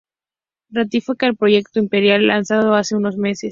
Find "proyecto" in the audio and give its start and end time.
1.37-1.77